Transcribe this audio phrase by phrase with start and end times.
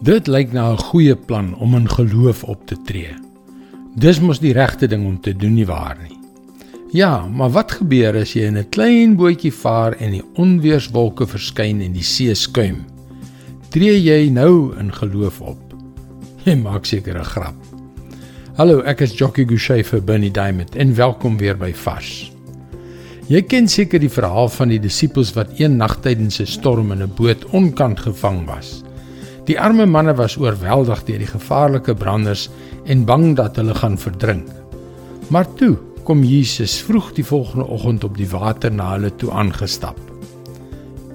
[0.00, 3.12] Dit lyk na 'n goeie plan om in geloof op te tree.
[3.94, 6.16] Dis mos die regte ding om te doen nie waar nie.
[6.90, 11.80] Ja, maar wat gebeur as jy in 'n klein bootjie vaar en die onweerswolke verskyn
[11.80, 12.84] en die see skuim?
[13.68, 15.74] Tree jy nou in geloof op?
[16.44, 17.56] Jy maak seker 'n grap.
[18.56, 22.32] Hallo, ek is Jockey Gouchee vir Bernie Diamond en welkom weer by Vars.
[23.28, 27.02] Jy ken seker die verhaal van die disippels wat een nag tydens 'n storm in
[27.02, 28.82] 'n boot onkant gevang was.
[29.50, 32.44] Die arme manne was oorweldig deur die gevaarlike branders
[32.86, 34.46] en bang dat hulle gaan verdrink.
[35.34, 35.72] Maar toe
[36.06, 39.98] kom Jesus vroeg die volgende oggend op die water na hulle toe aangestap.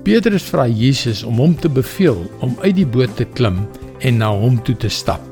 [0.03, 3.61] Petrus vra Jesus om hom te beveel om uit die boot te klim
[4.03, 5.23] en na hom toe te stap.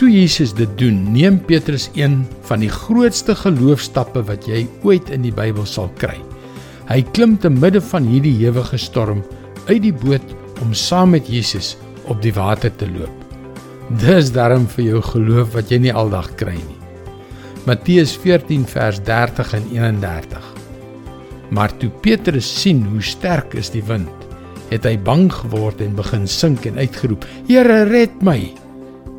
[0.00, 5.28] Toe Jesus dit doen, neem Petrus een van die grootste geloofstappe wat jy ooit in
[5.28, 6.16] die Bybel sal kry.
[6.88, 9.20] Hy klim te midde van hierdie ewige storm
[9.68, 10.32] uit die boot
[10.62, 11.76] om saam met Jesus
[12.06, 13.24] op die water te loop.
[14.00, 16.80] Dis darm vir jou geloof wat jy nie aldag kry nie.
[17.68, 20.50] Matteus 14 vers 30 en 31.
[21.54, 24.10] Maar toe Petrus sien hoe sterk is die wind,
[24.70, 28.52] het hy bang geword en begin sink en uitgeroep: "Here, red my!"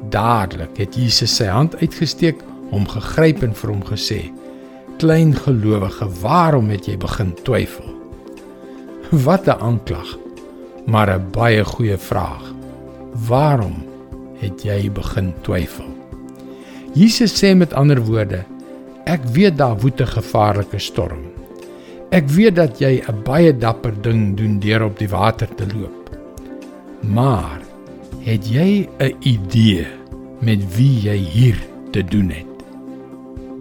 [0.10, 4.32] Dadelik het Jesus sy hand uitgesteek, hom gegryp en vir hom gesê:
[4.98, 7.94] "Klein gelowige, waarom het jy begin twyfel?"
[9.12, 10.25] Wat 'n aanklag
[10.86, 12.54] maar 'n baie goeie vraag.
[13.28, 13.76] Waarom
[14.38, 15.90] het jy begin twyfel?
[16.94, 18.44] Jesus sê met ander woorde,
[19.06, 21.24] ek weet daar woed 'n gevaarlike storm.
[22.10, 26.10] Ek weet dat jy 'n baie dapper ding doen deur op die water te loop.
[27.02, 27.62] Maar
[28.24, 29.88] het jy 'n idee
[30.40, 31.58] met wie jy hier
[31.92, 32.46] te doen het?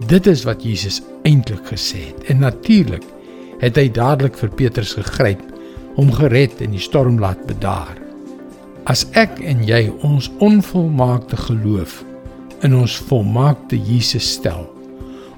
[0.07, 2.23] Dit is wat Jesus eintlik gesê het.
[2.23, 3.03] En natuurlik
[3.59, 5.41] het hy dadelik vir Petrus gegryp
[5.95, 7.95] hom gered en die storm laat bedaar.
[8.85, 12.03] As ek en jy ons onvolmaakte geloof
[12.63, 14.65] in ons volmaakte Jesus stel,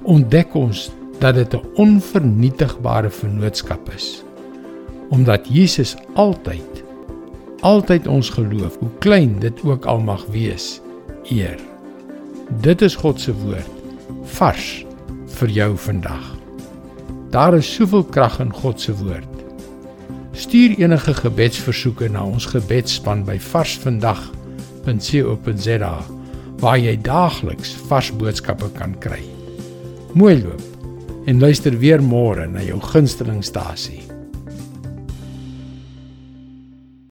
[0.02, 0.90] ontdek ons
[1.20, 4.22] dat dit 'n onvernietigbare vennootskap is.
[5.10, 6.78] Omdat Jesus altyd
[7.60, 10.80] altyd ons geloof, hoe klein dit ook al mag wees,
[11.30, 11.58] eer.
[12.62, 13.74] Dit is God se woord
[14.38, 14.84] vars
[15.38, 16.36] vir jou vandag.
[17.30, 19.37] Daar is soveel krag in God se woord.
[20.38, 25.94] Stuur enige gebedsversoeke na ons gebedsspan by varsvandag.co.za
[26.62, 29.18] waar jy daagliks vars boodskappe kan kry.
[30.14, 30.62] Mooi loop
[31.26, 34.17] en luister weer môre na jou gunstelingstasie.